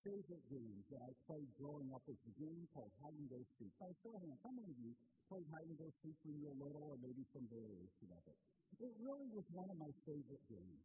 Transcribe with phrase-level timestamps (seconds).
[0.00, 3.72] favorite games that I played growing up was a game called hide and go seek.
[3.76, 4.92] By show of how many of you
[5.28, 8.38] played hide and go seek when you were little, or maybe some variation of it?
[8.80, 10.84] It really was one of my favorite games.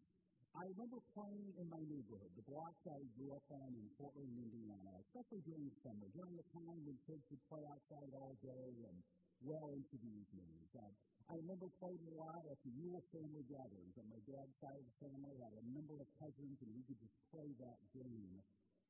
[0.57, 4.89] I remember playing in my neighborhood, the blocks I grew up on in Portland, Indiana,
[5.05, 8.97] especially during the summer, during the time when kids would play outside all day and
[9.45, 10.69] well into the evenings.
[10.73, 10.89] Uh,
[11.29, 13.93] I remember playing a lot at the Yule family gatherings.
[13.99, 16.81] On my dad's side of the family, I had a number of cousins, and we
[16.87, 18.41] could just play that game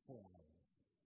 [0.08, 0.28] for.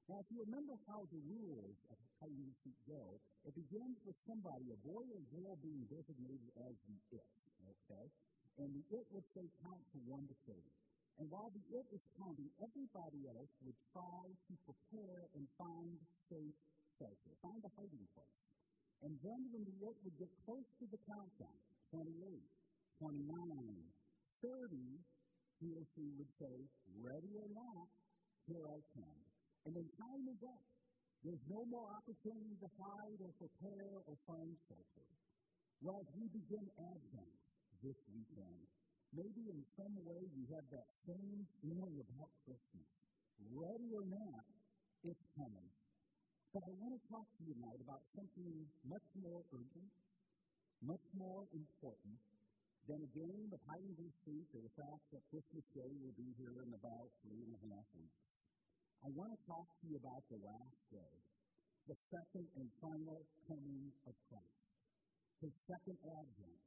[0.07, 4.17] Now, if you remember how the rules of how you seek go, it begins with
[4.29, 7.29] somebody, a boy or girl, being designated as the it,
[7.65, 8.05] okay?
[8.61, 10.73] And the it would say count to one to thirty.
[11.19, 15.97] And while the it is counting, everybody else would try to prepare and find
[16.29, 16.57] safe
[16.97, 18.41] shelter, find a hiding place.
[19.01, 22.13] And then when the it would get close to the countdown, 28,
[23.01, 23.33] 29,
[24.41, 24.77] 30,
[25.61, 26.57] he or she would say,
[27.01, 27.85] ready or not,
[28.49, 29.21] here I come.
[29.65, 30.65] And then time is up.
[31.21, 35.07] There's no more opportunity to hide or prepare or find shelter.
[35.85, 37.35] Well, as we begin Advent
[37.85, 38.61] this weekend,
[39.13, 42.89] maybe in some way you have that same feeling about Christmas.
[43.53, 44.45] Ready or not,
[45.05, 45.69] it's coming.
[46.53, 48.49] But I want to talk to you tonight about something
[48.89, 49.93] much more urgent,
[50.81, 52.17] much more important
[52.89, 56.29] than a game of hide and seek or the fact that Christmas Day will be
[56.41, 58.30] here in about three and a half weeks.
[59.01, 61.13] I want to talk to you about the last day,
[61.89, 63.17] the second and final
[63.49, 64.61] coming of Christ,
[65.41, 66.61] his second advent.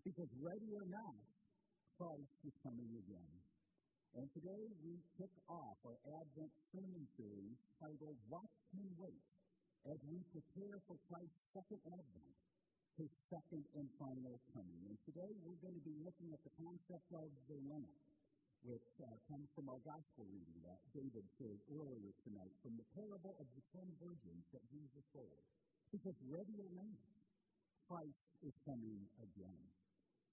[0.00, 1.20] Because ready or not,
[2.00, 3.32] Christ is coming again.
[4.16, 9.24] And today we kick off our Advent sermon series titled Watchmen Wait
[9.84, 12.34] as we prepare for Christ's second Advent,
[12.96, 14.80] his second and final coming.
[14.88, 18.03] And today we're going to be looking at the concept of the lamp,
[18.64, 23.36] which uh, comes from our gospel reading that David shared earlier tonight from the parable
[23.36, 25.40] of the ten virgins that Jesus told.
[25.92, 27.04] Because ready or not,
[27.84, 29.64] Christ is coming again.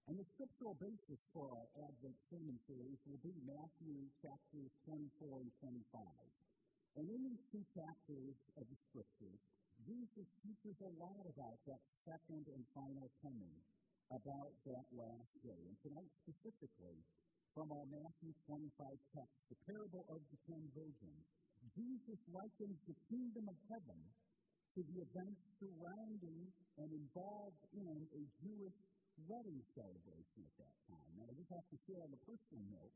[0.08, 5.52] And the scriptural basis for our Advent sermon series will be Matthew chapters 24 and
[5.62, 6.02] 25.
[7.00, 9.40] And in these two chapters of the scriptures,
[9.84, 13.56] Jesus teaches a lot about that second and final coming,
[14.12, 15.60] about that last day.
[15.68, 16.98] And tonight specifically,
[17.52, 21.24] from our Matthew 25 text, the parable of the ten virgins,
[21.76, 24.00] Jesus likens the kingdom of heaven
[24.76, 26.48] to the events surrounding
[26.80, 28.78] and involved in a Jewish
[29.28, 31.10] wedding celebration at that time.
[31.20, 32.96] Now, I just have to share on a personal note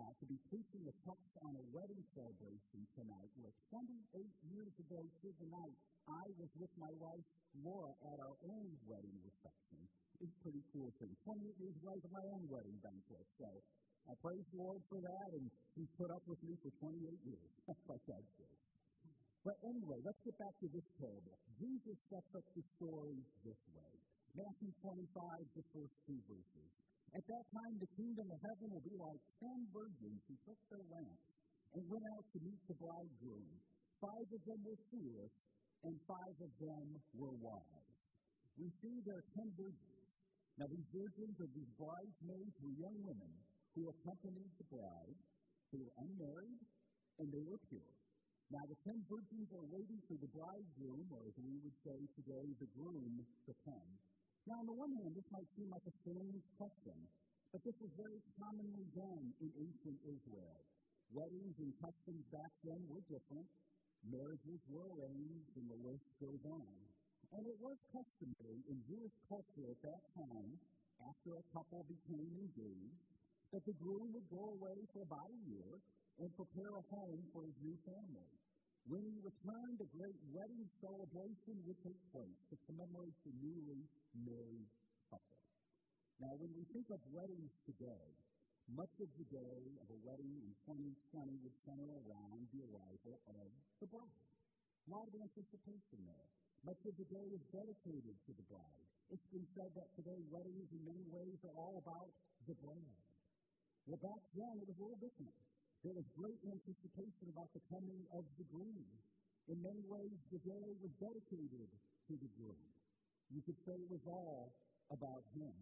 [0.00, 5.00] uh, to be preaching a text on a wedding celebration tonight, where 28 years ago
[5.04, 5.76] to the night,
[6.08, 7.26] I was with my wife,
[7.60, 9.80] Laura, at our own wedding reception.
[10.24, 11.12] It's pretty cool thing.
[11.28, 13.24] 28 years ago, at my own wedding banquet.
[13.36, 13.48] So
[14.10, 15.46] I praise the Lord for that, and
[15.78, 16.98] He's put up with me for 28
[17.30, 17.50] years.
[17.70, 18.58] That's like that says.
[19.46, 21.38] But anyway, let's get back to this parable.
[21.62, 23.94] Jesus sets up the story this way.
[24.34, 25.14] Matthew 25,
[25.54, 26.70] the first two verses.
[27.14, 30.86] At that time, the kingdom of heaven will be like ten virgins who took their
[30.90, 31.26] lamps
[31.78, 33.46] and went out to meet the bridegroom.
[34.02, 35.36] Five of them were foolish,
[35.86, 37.94] and five of them were wise.
[38.58, 40.02] We see there are ten virgins.
[40.58, 43.32] Now, these virgins are these bridesmaids were young women
[43.74, 45.18] who accompanied the bride.
[45.70, 46.60] They were unmarried,
[47.22, 47.92] and they were pure.
[48.50, 52.46] Now, the ten virgins are waiting for the bridegroom, or as we would say today,
[52.58, 53.90] the groom, to come.
[54.50, 56.98] Now, on the one hand, this might seem like a strange question,
[57.54, 60.58] but this was very commonly done in ancient Israel.
[61.14, 63.46] Weddings and customs back then were different.
[64.10, 66.74] Marriages were arranged, and the list goes on.
[67.30, 70.58] And it was customary in Jewish culture at that time,
[71.06, 73.09] after a couple became engaged,
[73.52, 75.70] that the groom would go away for about a year
[76.22, 78.30] and prepare a home for his new family.
[78.86, 83.82] When he returned, a great wedding celebration would take place to commemorate the newly
[84.14, 84.70] married
[85.10, 85.40] couple.
[86.22, 88.06] Now, when we think of weddings today,
[88.70, 93.50] much of the day of a wedding in 2020 would center around the arrival of
[93.82, 94.26] the bride.
[94.86, 96.28] A lot of anticipation there.
[96.62, 98.86] Much of the day is dedicated to the bride.
[99.10, 102.10] It's been said that today weddings in many ways are all about
[102.46, 103.09] the bride.
[103.88, 105.36] Well, back then it was a little different.
[105.80, 108.84] There was great anticipation about the coming of the groom.
[109.48, 112.68] In many ways, the day was dedicated to the groom.
[113.32, 114.52] You could say it was all
[114.92, 115.54] about him.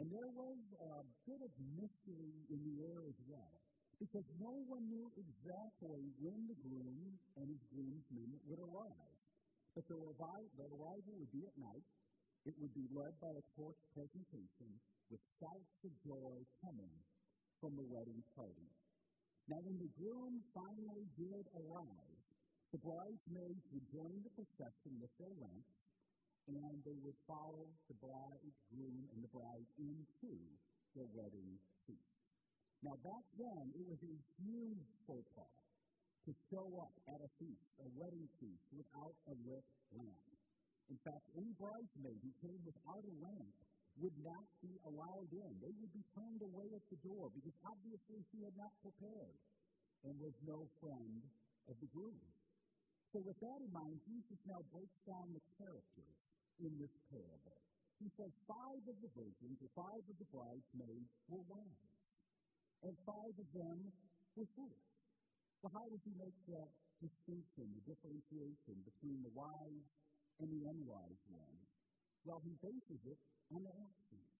[0.00, 3.60] And there was a bit of mystery in the air as well,
[4.00, 9.16] because no one knew exactly when the groom and his groomsmen would arrive.
[9.76, 11.84] But the arrival, would be at night.
[12.48, 14.70] It would be led by a torch presentation
[15.12, 16.92] with shouts of joy coming
[17.60, 18.68] from the wedding party.
[19.48, 22.20] Now, when the groom finally did arrive,
[22.74, 25.76] the bridesmaids would join the procession with their lamps,
[26.50, 30.34] and they would follow the bridegroom and the bride into
[30.94, 32.16] their wedding feast.
[32.82, 35.56] Now, back then, it was a huge faux pas
[36.26, 40.26] to show up at a feast, a wedding feast, without a lit lamp.
[40.90, 43.54] In fact, any bridesmaid who came without a lamp
[44.00, 45.52] would not be allowed in.
[45.64, 49.36] They would be turned away at the door because obviously she had not prepared
[50.04, 51.20] and was no friend
[51.68, 52.20] of the groom.
[53.14, 56.16] So, with that in mind, Jesus now breaks down the characters
[56.60, 57.60] in this parable.
[57.96, 61.92] He says five of the virgins, or five of the bridesmaids, were wise,
[62.84, 63.78] and five of them
[64.36, 64.90] were foolish.
[65.64, 66.70] So, how does he make that
[67.00, 69.86] distinction, the differentiation between the wise
[70.44, 71.65] and the unwise ones?
[72.26, 73.20] Well, he bases it
[73.54, 74.30] on the actions.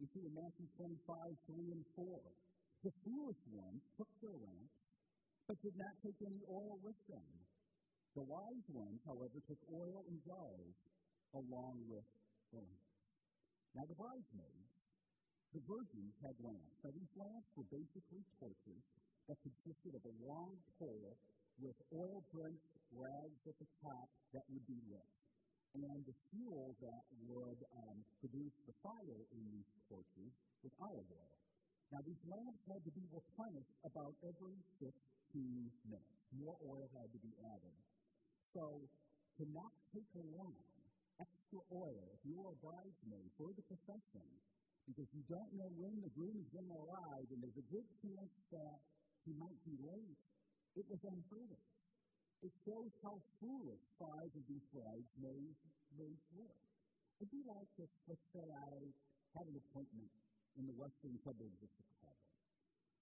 [0.00, 0.96] You see in Matthew 25,
[1.52, 2.16] 3 and 4.
[2.80, 4.76] The foolish ones took their lamps,
[5.44, 7.28] but did not take any oil with them.
[8.16, 10.76] The wise ones, however, took oil in jars
[11.36, 12.08] along with
[12.56, 12.88] the lamps.
[13.76, 14.72] Now, the bridesmaids,
[15.52, 16.76] the virgins had lamps.
[16.80, 18.80] Now, these lamps were basically torches
[19.28, 21.12] that consisted of a long pole
[21.60, 25.04] with oil drenched rags at the top that would be lit.
[25.76, 30.32] And the fuel that would um, produce the fire in these torches
[30.64, 31.36] was olive oil.
[31.92, 34.88] Now, these lamps had to be replenished about every 15
[35.84, 36.16] minutes.
[36.32, 37.76] More oil had to be added.
[38.56, 38.88] So,
[39.36, 40.56] to not take along
[41.20, 44.24] extra oil if you're a bridesmaid for the procession,
[44.88, 47.84] because you don't know when the groom is going to arrive, and there's a good
[48.00, 48.80] chance that
[49.28, 50.16] he might be late,
[50.72, 51.75] it was unheard of.
[52.46, 55.58] It shows how foolish five of these bridesmaids
[55.98, 56.54] were.
[57.18, 58.70] It'd be like if, let's say, I
[59.34, 60.12] had an appointment
[60.54, 62.22] in the western suburbs of Chicago,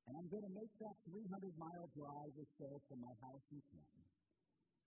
[0.09, 1.29] and I'm going to make that 300
[1.61, 4.05] mile drive or so from my house in Canton.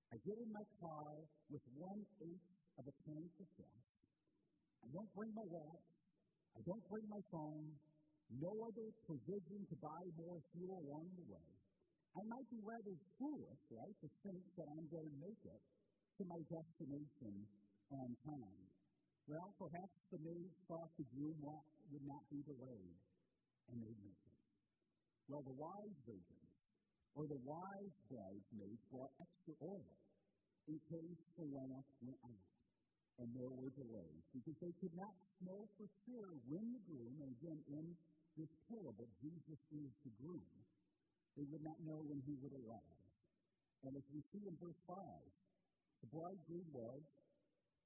[0.10, 1.22] I get in my car
[1.54, 2.50] with one eighth
[2.82, 3.86] of a tank of gas.
[4.82, 5.86] I don't bring my wallet.
[6.58, 7.78] I don't bring my phone.
[8.42, 11.57] No other provision to buy more fuel along the way.
[12.18, 15.62] I might be rather foolish, right, to think that I'm going to make it
[16.18, 17.46] to my destination
[17.94, 18.62] on time.
[19.30, 22.98] Well, perhaps the maid thought the groom would not be delayed,
[23.70, 24.18] and made it.
[25.30, 26.52] Well, the wise virgins,
[27.14, 29.94] or the wise bridesmaids, brought extra oil
[30.74, 32.48] in case the lamp went out
[33.18, 37.34] and there were delays because they could not know for sure when the groom, and
[37.42, 37.86] again in
[38.38, 40.46] this parable, Jesus is the groom,
[41.38, 42.98] they would not know when he would arrive.
[43.86, 44.98] And as we see in verse 5,
[46.02, 47.06] the bridegroom was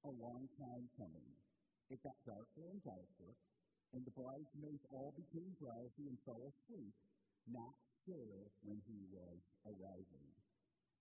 [0.08, 1.28] a long time coming.
[1.92, 3.30] It got darker and darker,
[3.92, 6.96] and the bridesmaids all became drowsy and fell asleep,
[7.52, 7.76] not
[8.08, 9.38] sure when he was
[9.68, 10.28] arriving.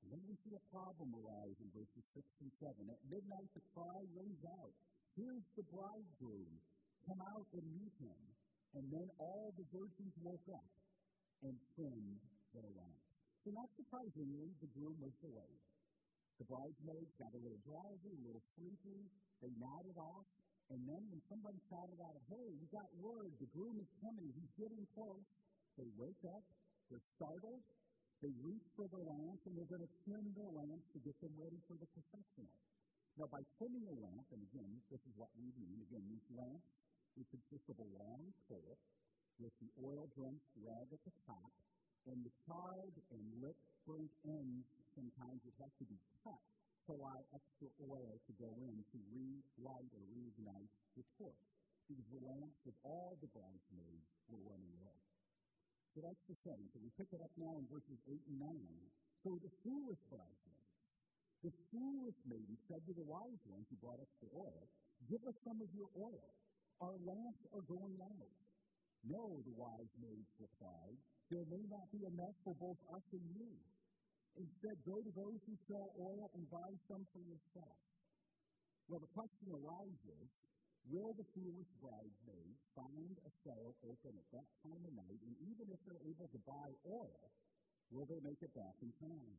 [0.03, 2.73] And then we see a problem arise in verses 6 and 7.
[2.91, 4.75] At midnight, the cry rings out
[5.15, 6.51] Here's the bridegroom.
[7.03, 8.21] Come out and meet him.
[8.75, 10.71] And then all the virgins woke up
[11.43, 13.05] and trimmed their lamps.
[13.43, 15.61] So, not surprisingly, the groom was delayed.
[16.37, 19.01] The bridesmaids got a little drowsy, a little sleepy.
[19.41, 20.25] They nodded off.
[20.71, 24.53] And then when somebody shouted out, Hey, we got word, the groom is coming, he's
[24.55, 25.27] getting close,
[25.75, 26.43] they wake up,
[26.87, 27.59] they're startled,
[28.23, 31.33] they reach for the lamp and they're going to trim the lamp to get them
[31.35, 32.53] ready for the processional.
[33.19, 36.63] Now, by trimming a lamp, and again, this is what we mean, again, these lamps
[37.19, 38.79] would consist of a long pole
[39.41, 41.51] with the oil drenched rag at the top,
[42.09, 44.65] and the charred and lit burnt ends
[44.95, 46.41] sometimes would have to be cut
[46.87, 51.45] to allow extra oil to go in to relight or reignite the torch.
[51.85, 54.99] Because the lamps of all the bridesmaids were running low.
[55.91, 56.65] So that's the same.
[56.71, 58.47] So we pick it up now in verses 8 and 9.
[59.27, 60.67] So the foolish bridesmaid,
[61.43, 64.63] the foolish maiden said to the wise ones who brought the oil,
[65.09, 66.29] Give us some of your oil.
[66.79, 68.33] Our lamps are going out.
[69.03, 70.97] No, the wise maids replied,
[71.31, 73.51] There may not be enough for both us and you.
[74.35, 77.79] Instead, go to those who sell oil and buy some for yourself.
[78.91, 80.27] Well, the question arises
[80.89, 85.69] Will the foolish bridesmaids find a seller open at that time of night, and even
[85.69, 87.29] if they're able to buy oil,
[87.93, 89.37] will they make it back in time?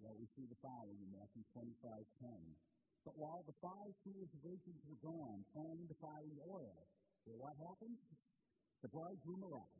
[0.00, 2.32] Well, we see the following in Matthew 25 10.
[3.04, 6.80] But while the five foolish virgins were gone, trying to find oil,
[7.28, 7.98] well, what happened?
[8.80, 9.77] The bridegroom arrived.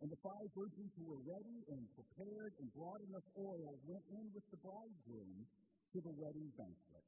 [0.00, 4.26] And the five virgins who were ready and prepared and brought enough oil went in
[4.34, 5.46] with the bridegroom
[5.92, 7.06] to the wedding banquet,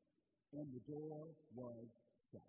[0.53, 1.89] and the door was
[2.31, 2.47] shut.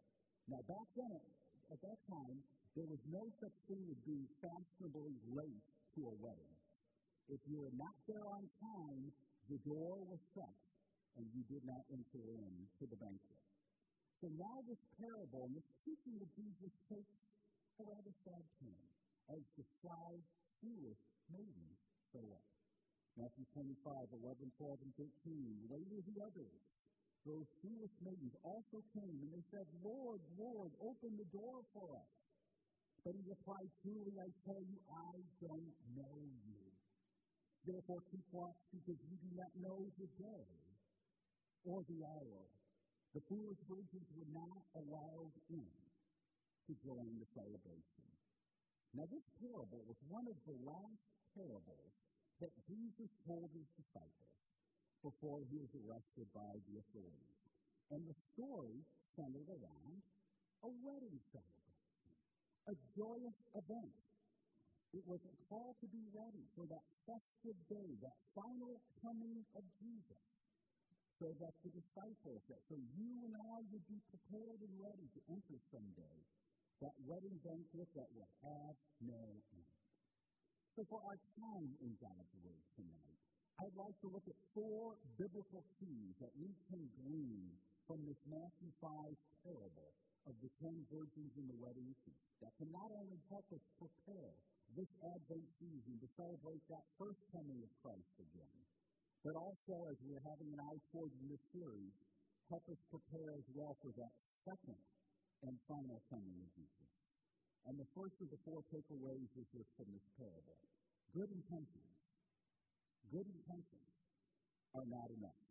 [0.51, 1.24] Now, back then,
[1.72, 2.38] at that time,
[2.75, 5.65] there was no such thing as being fashionably late
[5.96, 6.56] to a wedding.
[7.32, 9.04] If you were not there on time,
[9.50, 10.56] the door was shut,
[11.18, 13.42] and you did not enter in to the banquet.
[14.22, 17.15] So now this parable and this teaching of Jesus takes
[17.80, 18.94] a rather sad turn
[19.34, 20.22] as the five
[20.62, 21.01] foolish
[21.32, 21.79] maidens
[22.13, 22.46] show up.
[23.15, 25.72] Matthew 25, 11, 12, and 13.
[25.72, 26.60] Later the others,
[27.25, 32.12] those foolish maidens, also came, and they said, Lord, Lord, open the door for us.
[33.01, 36.62] But he replied, Truly I tell you, I don't know you.
[37.65, 40.46] Therefore keep watch, because you do not know the day
[41.65, 42.41] or the hour.
[43.15, 45.72] The foolish virgins were not allowed in
[46.67, 48.14] to join the celebration.
[48.95, 51.03] Now, this parable was one of the last
[51.35, 51.91] parables
[52.39, 54.39] that Jesus told his disciples
[55.03, 57.43] before he was arrested by the authorities.
[57.91, 58.79] And the story
[59.19, 59.99] centered around
[60.63, 62.15] a wedding celebration,
[62.71, 63.99] a joyous event.
[64.95, 69.63] It was a call to be ready for that festive day, that final coming of
[69.83, 70.23] Jesus
[71.19, 75.19] so that the disciples, that so you and I would be prepared and ready to
[75.31, 76.19] enter someday
[76.84, 79.22] that wedding banquet that will have no
[79.55, 79.72] end.
[80.75, 83.20] So for our time in God's Word tonight,
[83.63, 87.48] I'd like to look at four biblical keys that we can glean
[87.88, 88.91] from this Matthew 5
[89.48, 89.91] parable
[90.27, 94.36] of the ten virgins in the wedding feast that can not only help us prepare
[94.75, 98.58] this Advent season to celebrate that first coming of Christ again,
[99.24, 101.94] but also, as we're having an eye toward in this series,
[102.51, 104.13] help us prepare as well for that
[104.44, 104.82] second
[105.45, 106.89] and final coming of Jesus.
[107.65, 110.57] And the first of the four takeaways is this from this parable.
[111.13, 111.93] Good intentions.
[113.09, 113.89] Good intentions
[114.73, 115.41] are not enough.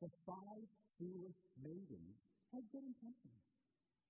[0.00, 0.66] The five
[1.00, 2.16] foolish maidens
[2.52, 3.40] had good intentions.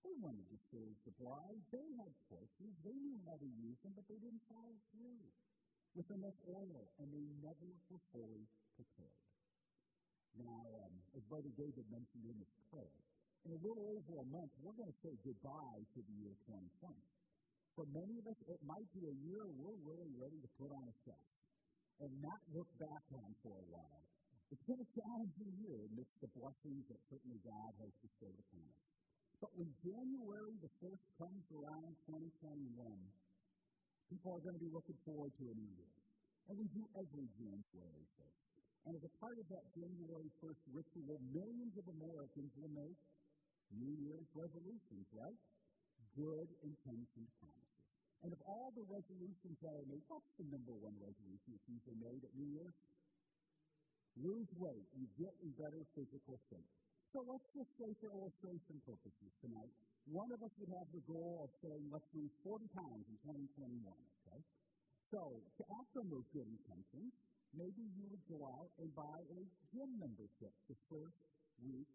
[0.02, 1.60] They wanted to serve the bride.
[1.72, 2.72] They had choices.
[2.84, 5.24] They knew how to use them, but they didn't follow through
[5.94, 9.22] with enough oil, and they never were fully prepared.
[10.34, 12.98] Now, um, as Brother David mentioned in his prayer,
[13.44, 16.96] in a little over a month, we're going to say goodbye to the year 2020.
[17.76, 20.84] For many of us, it might be a year we're really ready to put on
[20.88, 21.28] a shelf
[22.00, 24.04] and not look back on for a while.
[24.48, 28.80] It's been a challenging year amidst the blessings that certainly God has bestowed upon us.
[29.42, 32.64] But when January the 1st comes around 2021,
[34.08, 35.94] people are going to be looking forward to a new year.
[36.48, 38.40] And we do every January 1st.
[38.88, 42.96] And as a part of that January 1st ritual, millions of Americans will make
[43.73, 45.38] New Year's resolutions, right?
[46.14, 47.88] Good intentioned promises.
[48.25, 52.00] And of all the resolutions that are made, what's the number one resolution that's usually
[52.00, 52.76] made at New Year's?
[54.16, 56.71] Lose weight and get in better physical shape.
[57.12, 59.71] So let's just say for illustration purposes tonight,
[60.09, 63.87] one of us would have the goal of saying, let's lose 40 pounds in 2021,
[63.87, 64.40] okay?
[65.12, 65.21] So
[65.61, 67.12] to act on those good intentions,
[67.54, 69.40] maybe you would go out and buy a
[69.71, 71.21] gym membership the first
[71.62, 71.88] week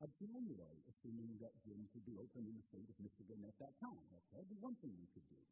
[0.00, 3.74] of January, assuming that gyms would be open in the state of Michigan at that
[3.82, 4.06] time.
[4.14, 5.42] Okay, be one thing you could do.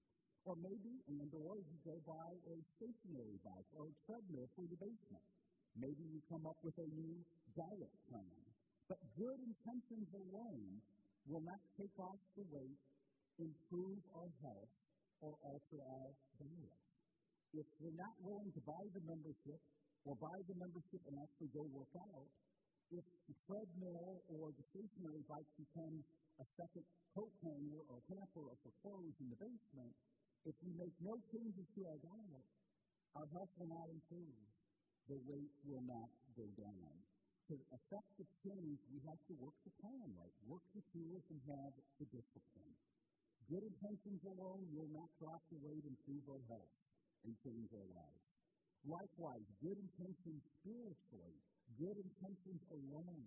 [0.47, 4.79] Or maybe, and or you go buy a stationary bike or a treadmill for your
[4.79, 5.27] basement.
[5.75, 7.19] Maybe you come up with a new
[7.59, 8.39] diet plan.
[8.87, 10.79] But good intentions alone
[11.27, 12.79] will not take off the weight,
[13.43, 14.71] improve our health,
[15.19, 16.79] or alter our diet
[17.57, 19.61] if we're not willing to buy the membership
[20.05, 22.29] or buy the membership and actually go work out,
[22.95, 26.03] if the treadmill or the stationary bike becomes
[26.39, 26.85] a second
[27.17, 29.95] coat hanger or hamper for clothes in the basement,
[30.47, 32.47] if we make no changes to our diet,
[33.19, 34.39] our health will not improve.
[35.11, 36.93] The weight will not go down.
[37.51, 41.75] To effective change, we have to work the plan right, work the tools, and have
[41.99, 42.75] the discipline.
[43.47, 46.75] Good intentions alone will not drop the weight improve our health
[47.23, 48.27] and change our lives.
[48.83, 51.39] Likewise, good intentions spiritually,
[51.75, 53.27] good intentions alone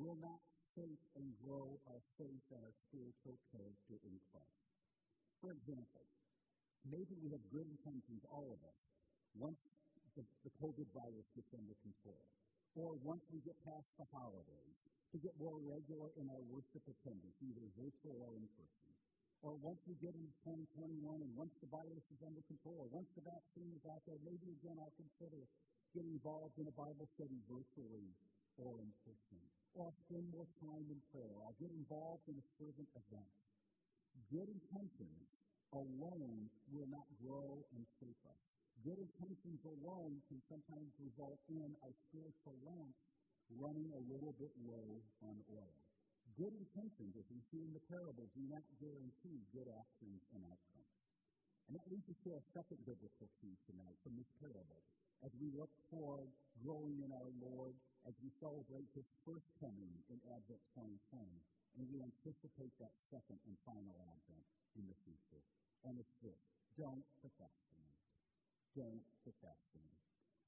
[0.00, 0.40] will not
[0.72, 4.64] shape and grow our faith and our spiritual character in Christ.
[5.44, 6.04] For example,
[6.88, 8.80] maybe we have good intentions, all of us,
[9.36, 9.60] once
[10.16, 12.24] the, the COVID virus gets under control,
[12.76, 14.76] or once we get past the holidays,
[15.12, 18.86] to get more regular in our worship attendance, either virtual or in person
[19.44, 23.06] or once we get into 2021 and once the virus is under control, or once
[23.14, 25.38] the vaccine is out there, maybe again I'll consider
[25.96, 28.12] getting involved in a Bible study virtually
[28.60, 29.40] or in person.
[29.72, 31.32] Or I'll spend more time in prayer.
[31.40, 33.32] I'll get involved in a servant event.
[34.28, 35.24] Good intentions
[35.72, 38.42] alone will not grow and shape us.
[38.84, 42.92] Good intentions alone can sometimes result in our spiritual lamp
[43.56, 45.80] running a little bit low on oil.
[46.36, 50.92] Good intentions, as we see in the parable, do not guarantee good actions and outcomes.
[51.72, 54.84] And that leads us to our second biblical key tonight from this parable.
[55.24, 56.28] As we look toward
[56.60, 57.72] growing in our Lord,
[58.04, 61.24] as we celebrate His first coming in Advent 2020,
[61.76, 64.46] and we anticipate that second and final Advent
[64.76, 65.42] in the future.
[65.84, 66.40] And it's this
[66.76, 68.00] don't procrastinate.
[68.76, 70.00] Don't procrastinate.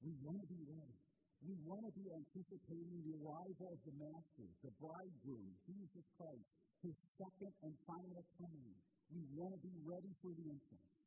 [0.05, 1.01] We want to be ready.
[1.41, 6.45] We want to be anticipating the arrival of the Master, the bridegroom, Jesus Christ,
[6.83, 8.75] his second and final coming.
[9.09, 10.98] We want to be ready for the entrance.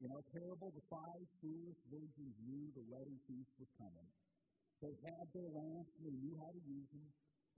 [0.00, 4.08] In our parable, the five foolish virgins knew the wedding feast was coming.
[4.80, 7.04] They had their lamps and they knew how to use them.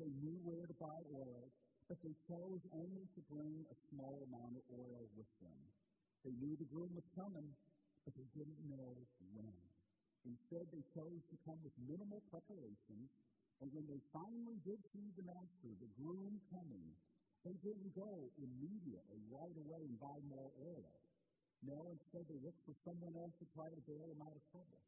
[0.03, 1.47] They knew where to buy oil,
[1.87, 5.55] but they chose only to bring a small amount of oil with them.
[6.27, 7.47] They knew the groom was coming,
[8.03, 8.91] but they didn't know
[9.39, 9.63] when.
[10.27, 13.07] Instead, they chose to come with minimal preparations,
[13.63, 16.91] and when they finally did see the master, the groom coming,
[17.47, 20.91] they didn't go immediately, right away, and buy more oil.
[21.63, 24.83] No, instead they looked for someone else to try to bail them out of trouble.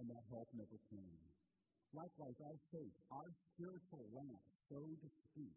[0.00, 1.20] And that help never came.
[1.92, 5.54] Likewise, our faith, our spiritual lamp, so to speak,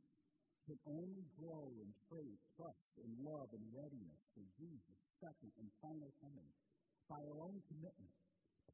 [0.67, 6.12] can only grow in faith, trust, and love and readiness for Jesus' second and final
[6.19, 6.51] coming
[7.07, 8.15] by our own commitment,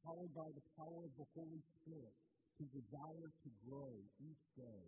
[0.01, 2.17] powered by the power of the Holy Spirit,
[2.57, 4.83] to desire to grow each day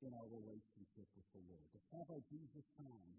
[0.00, 3.12] in our relationship with the Lord, to have our Jesus time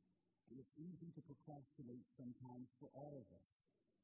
[0.56, 3.50] it's easy to procrastinate sometimes for all of us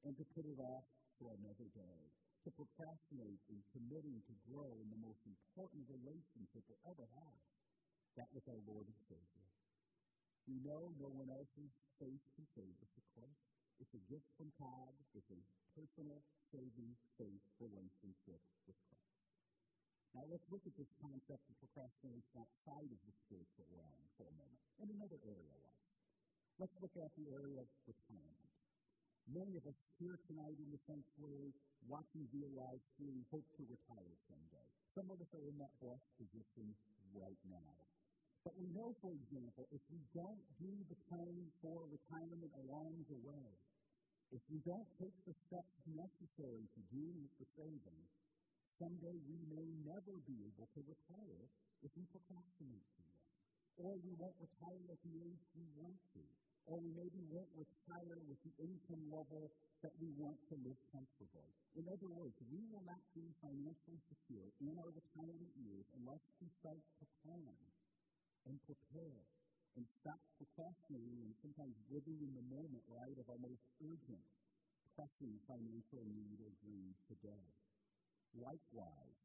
[0.03, 0.83] and to put it off
[1.15, 1.99] for another day.
[2.43, 7.39] To procrastinate in committing to grow in the most important relationship we'll ever have,
[8.19, 9.47] that with our Lord and Savior.
[10.43, 11.71] We know no one else's
[12.03, 13.39] faith can save us, of course.
[13.79, 14.91] It's a gift from God.
[15.15, 15.39] It's a
[15.71, 16.19] personal,
[16.51, 19.13] saving faith relationship with Christ.
[20.13, 24.35] Now let's look at this concept of procrastination outside of the spiritual realm for a
[24.37, 25.72] moment, in another area.
[26.61, 28.53] Let's look at the area of retirement.
[29.25, 31.49] Many of us here tonight in the sanctuary
[31.89, 34.69] watching via live stream hope to retire someday.
[34.93, 36.77] Some of us are in that blessed position
[37.17, 37.73] right now.
[38.45, 43.17] But we know, for example, if we don't do the planning for retirement along the
[43.25, 43.49] way,
[44.29, 47.07] if we don't take the steps necessary to do
[47.41, 48.01] the saving,
[48.77, 51.49] someday we may never be able to retire
[51.81, 53.13] if we procrastinate too
[53.81, 56.21] or we won't retire at the age we want to,
[56.67, 59.51] or we maybe won't retire with the income level
[59.83, 61.51] that we want to live comfortably.
[61.75, 66.47] In other words, we will not be financially secure in our retirement years unless we
[66.63, 67.59] start to plan
[68.47, 69.19] and prepare
[69.75, 74.23] and stop procrastinating and sometimes living in the moment, right, of our most urgent,
[74.95, 77.47] pressing financial need or greed today.
[78.37, 79.17] Likewise,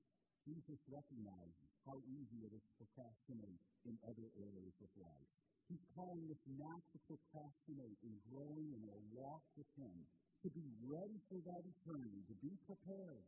[0.49, 5.33] Jesus recognizes how easy it is to procrastinate in other areas of life.
[5.69, 9.93] He's calling us not to procrastinate in growing in our walk with Him,
[10.41, 13.25] to be ready for that eternity, to be prepared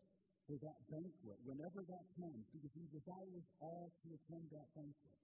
[0.49, 5.21] for that banquet whenever that comes, because He desires all to attend that banquet.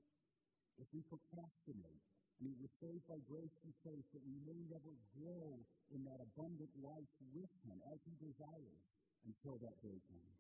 [0.76, 2.04] If we procrastinate,
[2.36, 5.56] we were saved by grace and faith that we may never grow
[5.88, 8.82] in that abundant life with Him as He desires
[9.24, 10.36] until that day comes.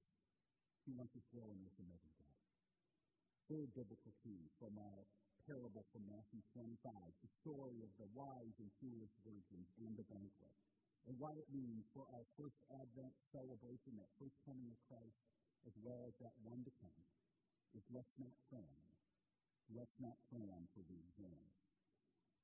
[0.84, 2.34] He wants us growing with Him every day.
[3.48, 5.02] Third biblical key from our
[5.46, 6.90] parable from Matthew 25,
[7.22, 10.54] the story of the wise and foolish virgins and the banquet,
[11.06, 15.18] and what it means for our first Advent celebration, that first coming of Christ,
[15.70, 17.02] as well as that one to come,
[17.78, 18.82] is let's not cram.
[19.70, 21.46] Let's not cram for the exam.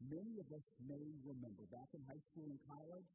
[0.06, 3.10] Many of us may remember back in high school and college,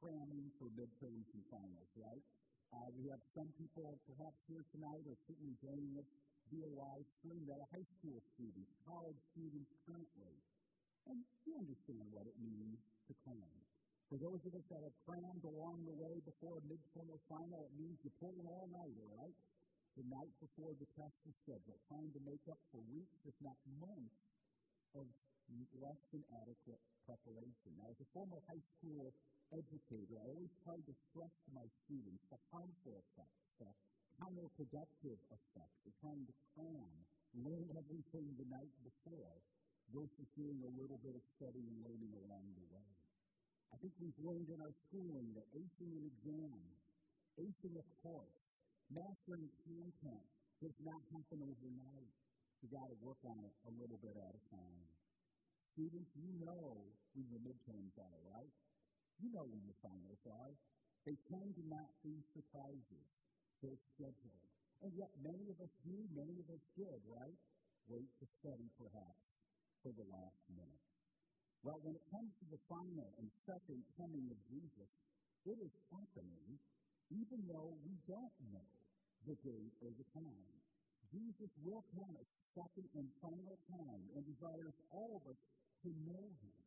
[0.00, 2.24] cramming for midterms and finals, right?
[2.72, 6.08] Uh, we have some people perhaps here tonight or certainly joining us
[6.54, 10.34] live stream that are high school students, college students currently.
[11.10, 12.78] And you understand what it means
[13.10, 13.58] to cram.
[14.06, 17.66] For those of us that have crammed along the way before a midterm or final,
[17.66, 19.34] it means you're pulling all night, right?
[19.98, 23.58] The night before the test is scheduled, trying to make up for weeks, if not
[23.82, 24.14] months,
[24.94, 25.06] of
[25.82, 27.70] less than adequate preparation.
[27.78, 29.10] Now, as a former high school
[29.54, 33.70] educator, I always try to stress to my students the harmful effects, the
[34.20, 36.92] counterproductive effects of trying to cram,
[37.44, 39.36] learn everything the night before,
[39.94, 42.90] versus doing a little bit of study and learning along the way.
[43.70, 46.58] I think we've learned in our schooling that acing an exam,
[47.38, 48.40] acing a course,
[48.90, 50.26] mastering content
[50.62, 52.12] does not happen overnight.
[52.62, 54.80] We've got to work on it a little bit at a time.
[55.76, 56.72] Students, you know
[57.12, 58.52] when the midterms are, right?
[59.20, 60.52] You know when the finals are.
[61.04, 63.06] They tend to not be surprises.
[63.62, 64.44] They're scheduled.
[64.84, 67.38] And yet many of us do, many of us did, right?
[67.88, 69.22] Wait to study perhaps
[69.80, 70.84] for the last minute.
[71.64, 74.90] Well, when it comes to the final and second coming of Jesus,
[75.46, 76.58] it is happening
[77.10, 78.70] even though we don't know
[79.26, 80.50] the date or the time.
[81.14, 85.40] Jesus will come at second and final time and desires all of us
[85.86, 86.58] to know him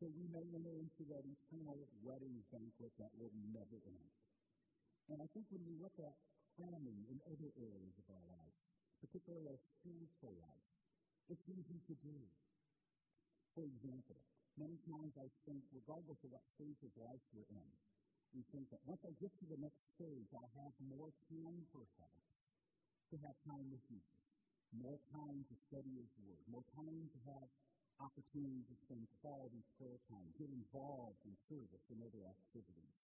[0.00, 4.19] so we may enter into that eternal wedding banquet that will never end.
[5.10, 6.14] And I think when we look at
[6.54, 8.56] cramming in other areas of our life,
[9.02, 10.66] particularly our spiritual life,
[11.26, 12.18] it's easy to do.
[13.58, 14.22] For example,
[14.54, 17.70] many times I think, regardless of what stage of life we're in,
[18.38, 21.82] we think that once I get to the next stage, I'll have more time, for
[21.98, 22.30] perhaps,
[23.10, 24.22] to have time with Jesus,
[24.78, 27.48] more time to study His Word, more time to have
[27.98, 32.99] opportunity to spend quality prayer time, get involved in service and other activities.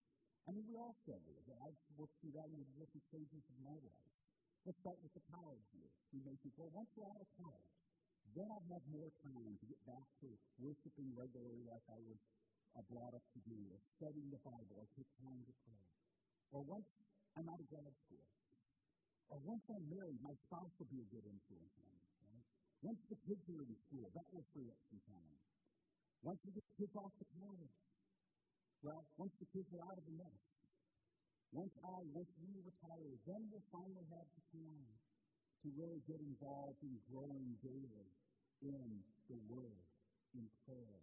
[0.47, 1.59] I mean, we all struggle with it.
[1.59, 4.11] I've worked that in different stages of my life.
[4.63, 5.91] Let's start with the college years.
[6.15, 7.75] We may think, well, once we're out of college,
[8.31, 10.27] then I'll have more time to get back to
[10.63, 12.19] worshiping regularly like I was
[12.79, 15.83] uh, brought up to do, or studying the Bible, or take time to pray.
[16.55, 16.87] Or once
[17.35, 18.27] I'm out of grad school,
[19.27, 22.07] or once I'm married, my spouse will be a good influence on me.
[22.23, 22.47] Right?
[22.87, 25.35] Once the kids are in school, that will free up some time.
[26.23, 27.75] Once we get the kids off to college,
[28.85, 30.47] well, once the kids are out of the nest,
[31.55, 34.89] once I, once we retire, then we'll finally have the time
[35.63, 38.07] to really get involved in growing daily
[38.61, 38.89] in
[39.31, 39.81] the Word,
[40.35, 40.99] in prayer,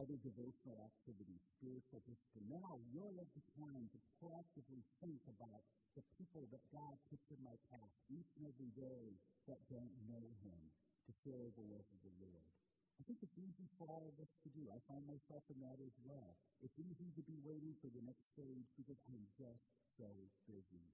[0.00, 2.48] other devotional activities, spiritual discipline.
[2.48, 5.60] Now really have the time to proactively think about
[5.98, 9.04] the people that God puts in my path each and every day
[9.50, 10.62] that don't know Him
[11.04, 12.61] to share the love of the Lord.
[12.98, 14.62] I think it's easy for all of us to do.
[14.68, 16.36] I find myself in that as well.
[16.62, 19.64] It's easy to be waiting for the next stage because I'm just
[19.98, 20.08] so
[20.46, 20.86] busy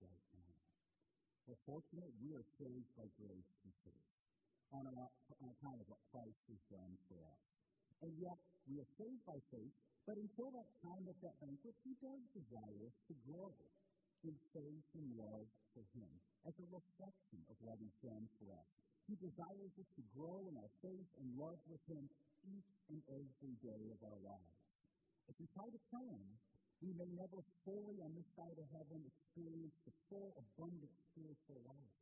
[0.00, 0.54] right now.
[1.46, 4.10] Well, fortunately, we are saved by grace and faith
[4.70, 7.42] on, account of what Christ has done for us.
[8.06, 8.38] And yet,
[8.70, 9.74] we are saved by faith,
[10.06, 13.52] but until that time of that banquet, He does desire us to grow
[14.22, 16.10] in faith and love for Him
[16.46, 18.70] as a reflection of what He's done for us.
[19.10, 22.06] He desires us to grow in our faith and love with Him
[22.46, 24.62] each and every day of our lives.
[25.26, 26.22] If we try to plan,
[26.78, 31.94] we may never fully on this side of heaven experience the full, abundant spiritual life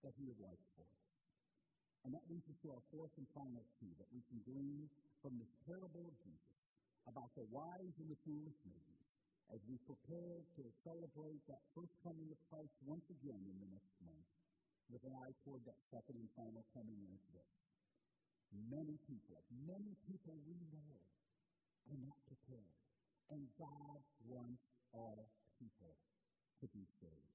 [0.00, 1.04] that He would like for us.
[2.08, 4.88] And that leads us to our fourth and final key that we can glean
[5.20, 6.56] from this parable of Jesus
[7.04, 8.96] about the wise and the foolish maiden
[9.52, 13.92] as we prepare to celebrate that first coming of Christ once again in the next
[14.00, 14.35] month
[14.90, 16.98] with an eye toward that second and final coming
[17.34, 17.50] this.
[18.70, 20.94] Many people, many people we know
[21.90, 22.76] are not prepared.
[23.30, 23.98] And God
[24.30, 24.62] wants
[24.94, 25.26] all
[25.58, 25.98] people
[26.62, 27.34] to be saved.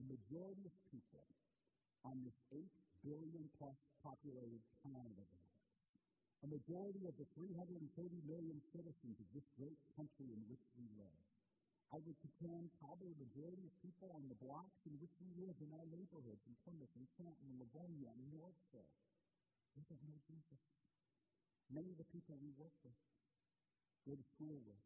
[0.00, 1.28] A majority of people
[2.04, 2.64] on this 8
[3.04, 5.64] billion plus populated planet of ours,
[6.44, 7.76] a majority of the 330
[8.24, 11.20] million citizens of this great country in which we live,
[11.94, 15.54] I would contend probably the majority of people on the blocks in which we live
[15.62, 18.90] in our neighborhoods, in Plymouth, in Canton, in Livonia, in Northville,
[19.76, 20.60] they don't know Jesus.
[21.68, 22.96] Many of the people we work with,
[24.08, 24.84] go to school with,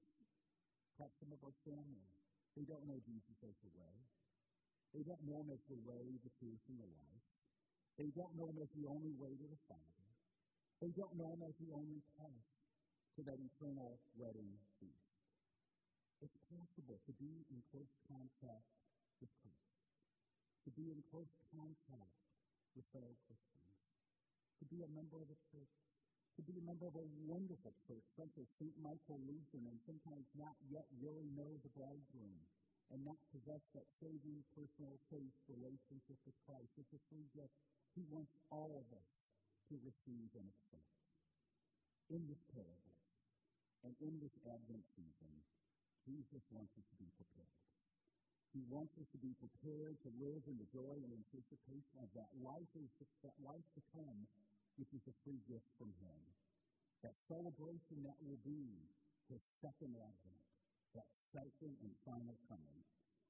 [0.98, 2.10] perhaps some of our family,
[2.58, 3.96] they don't know Jesus as the way.
[4.90, 7.24] They don't know him as the way, the truth, and the life.
[7.94, 10.06] They don't know him as the only way to the Father.
[10.82, 12.46] They don't know him as the only path
[13.14, 14.50] to that eternal wedding
[14.82, 15.09] feast.
[16.20, 18.68] It's possible to be in close contact
[19.24, 19.72] with Christ,
[20.68, 22.16] to be in close contact
[22.76, 23.76] with fellow Christians,
[24.60, 25.76] to be a member of a church,
[26.36, 28.76] to be a member of a wonderful church, such as St.
[28.84, 32.40] Michael Lutheran, and sometimes not yet really know the bridegroom,
[32.92, 36.68] and not possess that saving personal faith relationship with Christ.
[36.76, 37.54] It's a free gift.
[37.96, 39.08] He wants all of us
[39.72, 40.92] to receive and accept.
[42.10, 42.98] In this parable,
[43.86, 45.32] and in this Advent season,
[46.08, 47.60] Jesus wants us to be prepared.
[48.50, 52.30] He wants us to be prepared to live in the joy and anticipation of that
[52.42, 52.90] life, is,
[53.22, 54.26] that life to come,
[54.74, 56.20] which is a free gift from Him.
[57.06, 58.66] That celebration that will be
[59.30, 60.44] His second advent,
[60.98, 62.80] that second and final coming.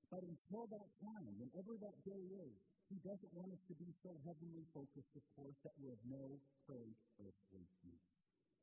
[0.08, 2.56] But until that time, whenever that day is,
[2.88, 6.24] He doesn't want us to be so heavenly focused, of course, that we have no
[6.64, 8.19] courage earthly use.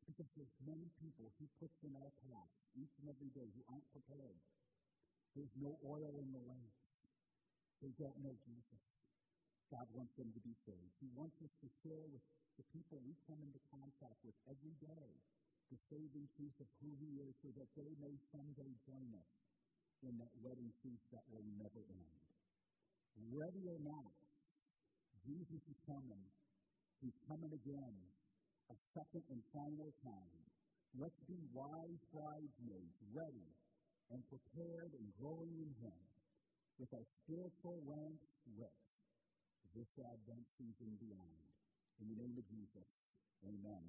[0.07, 3.87] Because there's many people He puts in our path each and every day who aren't
[3.91, 4.39] prepared.
[5.35, 6.73] There's no oil in the lamp.
[7.83, 8.81] They don't know Jesus.
[9.67, 10.95] God wants them to be saved.
[11.03, 12.23] He wants us to share with
[12.55, 15.11] the people we come into contact with every day
[15.67, 19.31] the saving truth of who He is so that they may someday join us
[20.07, 22.23] in that wedding feast that will never end.
[23.35, 24.15] Ready or not,
[25.27, 26.23] Jesus is coming.
[27.03, 27.97] He's coming again
[28.71, 30.41] a second and final time.
[30.97, 33.49] Let's be wise bridesmaids, ready
[34.11, 35.99] and prepared and growing in Him
[36.79, 38.71] with our spiritual lamps lit
[39.75, 41.43] this Advent season beyond.
[42.01, 42.87] In the name of Jesus,
[43.45, 43.83] amen.